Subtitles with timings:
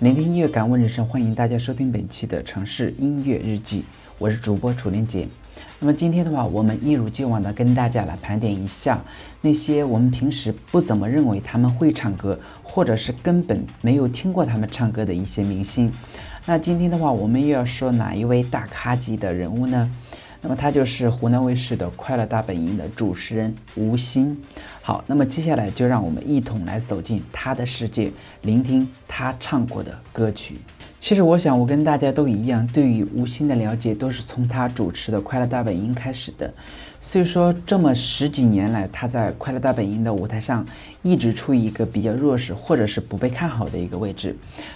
[0.00, 3.84] 聆听音乐，感悟人生，欢迎大家收听本期的城市音乐日记，
[4.16, 5.28] 我是主播楚连杰。
[5.78, 9.04] 那么今天的话，我们一如既往的跟大家来盘点一下
[9.42, 15.92] 那些我们平时不怎么认为他们会唱歌，或者是根本没有听过他们唱歌的一些明星。
[16.46, 19.90] 那今天的话，我们又要说哪一位大咖级的人物呢？
[20.42, 24.34] 那么他就是湖南卫视的《快乐大本营》的主持人吴昕。
[24.80, 28.10] 好，那么接下来就让我们一同来走进他的世界，
[28.40, 30.56] 聆听他唱过的歌曲。
[30.98, 36.52] 其实我想，我跟大家都一样，对于吴昕的了解都是从他主持的《快乐大本营》开始的。
[37.02, 40.66] 所以说，这么十几年来，他在《快乐大本营》的舞台上
[41.02, 44.34] 一直处于一个比较弱势或者是不被看好的一个位置。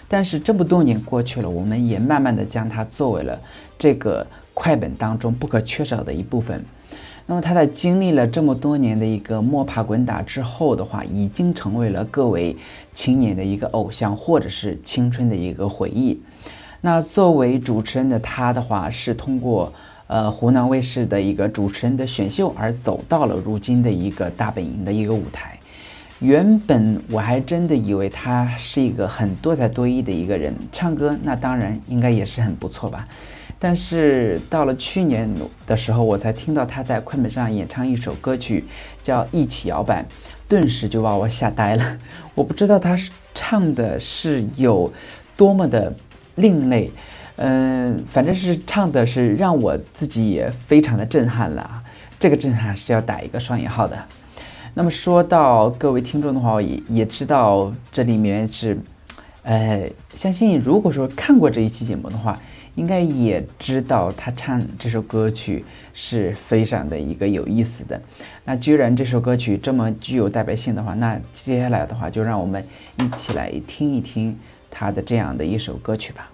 [0.08, 3.40] 但是这么多年过去了，我们也慢慢的将他作为了
[3.78, 4.26] 这个。
[4.54, 6.64] 快本当中不可缺少的一部分。
[7.26, 12.56] 那么他在经历了这么多年的一个摸爬滚打之后的话，已经成为了各位
[12.92, 16.20] 青年的一个偶像，或者是青春的一个回忆。
[16.82, 19.72] 那作为主持人的他的话，是通过
[20.06, 25.58] 呃湖南卫视的一个主持人的选秀而走到了如今的一个大本营的一个舞台。
[26.20, 33.08] 原本我还真的以为他是一个很多才多艺的一个人，唱歌那当然应该也是很不错吧。
[33.58, 35.32] 但是到了去年
[35.66, 38.64] 的时候，我才听到他在快本上演唱一首歌曲，
[39.02, 40.02] 叫《一起摇摆》，
[40.48, 41.98] 顿时就把我吓呆了。
[42.34, 44.92] 我不知道他是唱的是有
[45.36, 45.94] 多么的
[46.34, 46.90] 另类，
[47.36, 51.82] 嗯，反正是唱的是让我自己也非常的震撼了。
[52.18, 54.04] 这个震撼是要打一个双引号的。
[54.74, 58.78] 那么说到各位听众的话，也也知道这里面是，
[59.44, 62.36] 呃，相信如果说看过这一期节目的话。
[62.76, 68.02] 应该也知道他唱这首歌曲是非常的一个有意思的。
[68.44, 72.66] 那居然这首歌曲这么具有代表性的话，那接下来的话就让我们
[72.98, 74.36] 一起来听一听
[74.72, 76.28] 他的这样的一首歌曲吧。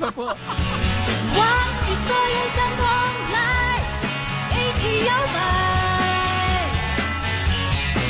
[0.10, 0.10] 忘
[1.82, 2.82] 记所有伤痛
[3.32, 3.36] 来
[4.50, 5.36] 一起摇摆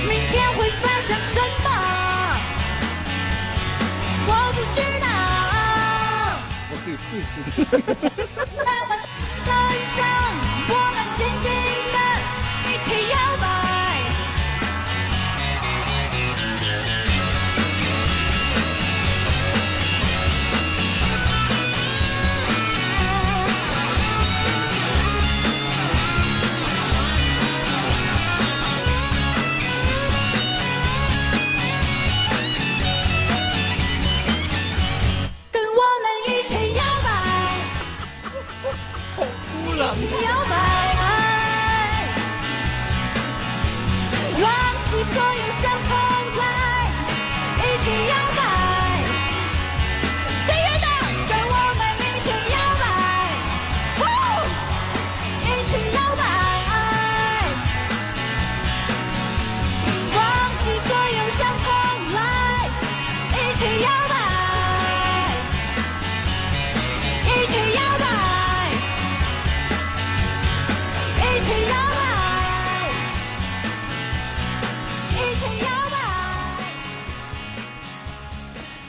[0.08, 1.68] 明天会发生什么？
[4.28, 5.06] 我不知道。
[6.70, 7.12] 我可以继
[7.56, 8.19] 续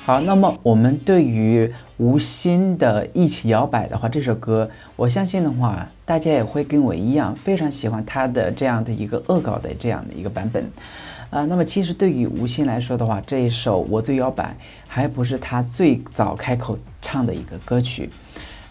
[0.03, 10.65] 好，那么我们对于吴昕的《一起摇摆》的话，这首歌，我相信的话，大家也会跟我一样非常喜欢他的这样的一个恶搞的这样的一个版本。
[11.30, 14.45] 啊，那么其实对于吴昕来说的话，这一首《我最摇摆》
[14.88, 18.09] 还不是他最早开口唱的一个歌曲。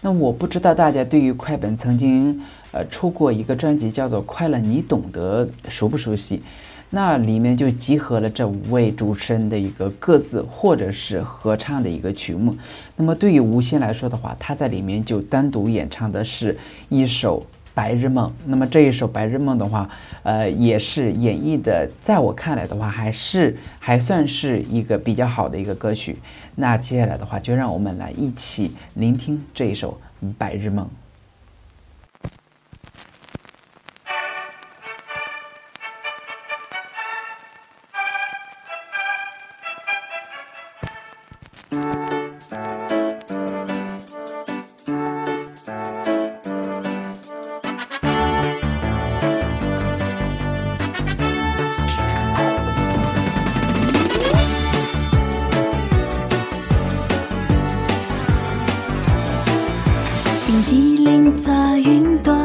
[0.00, 2.42] 那我不知道大家对于快本曾经
[2.72, 6.42] 呃出过一个专辑叫做《快乐你懂得》熟不熟悉？
[6.90, 12.56] 那里面就集合了这五位主持人的一个各自或者是合唱的一个曲目。
[12.96, 16.58] 那么对于吴昕来说的话，她在里面就单独演唱的是
[16.88, 17.46] 一首。
[17.72, 19.88] 白日梦，那么这一首白日梦的话，
[20.24, 26.18] 呃，也是演绎的，在我看来的话，还是还算是一个比较好的一个歌曲。
[26.56, 29.98] 那接下来的话，就让我们来一起聆听这一首
[30.36, 30.90] 白日梦。
[41.70, 41.78] 冰
[60.64, 62.39] 激凌做云朵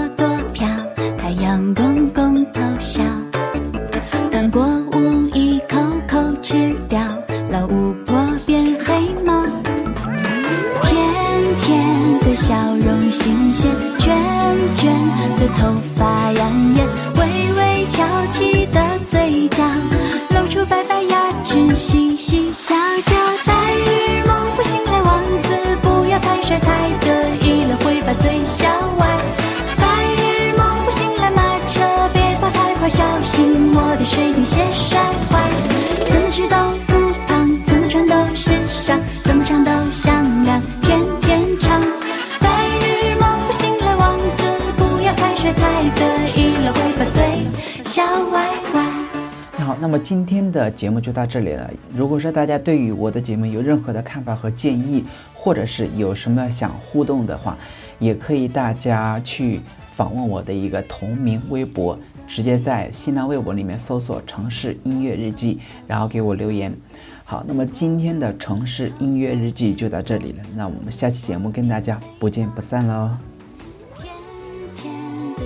[49.79, 51.69] 那么今天的节目就到这里了。
[51.93, 57.57] 如果说大家对于我的节目有任何的看法和建议，或者是有什么想互动的话，
[57.99, 59.61] 也可以大家去
[59.91, 66.75] 访问我的一个同名微博，直接在新浪微博里面搜索“城市音乐日记”，然后给我留言。
[67.23, 70.43] 好，那么今天的城市音乐日记就到这里了。
[70.55, 73.34] 那我们下期节目跟大家不见不散喽。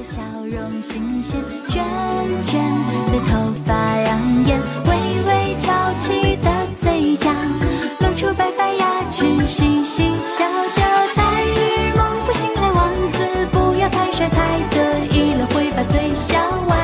[0.09, 1.85] 笑容新鲜，卷
[2.47, 2.59] 卷
[3.05, 4.91] 的头发养眼，微
[5.27, 7.29] 微翘起的嘴角，
[7.99, 10.81] 露出白白牙齿，嘻嘻笑着。
[11.15, 13.19] 白日梦不醒来，王子
[13.51, 16.39] 不要太帅太得意了，会把嘴笑
[16.69, 16.78] 歪。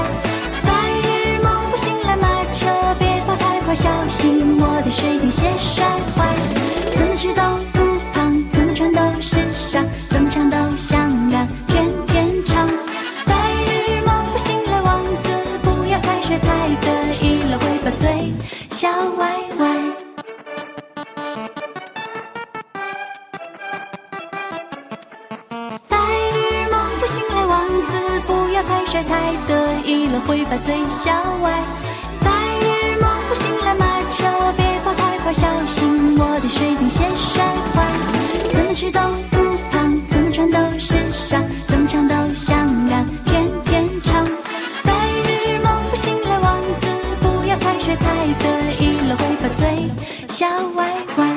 [18.75, 19.66] 嘴笑歪歪。
[25.88, 25.98] 白
[26.33, 31.85] 日梦不醒来，王子不要太帅，太得意了，会把嘴笑歪。
[50.27, 51.34] 小歪歪。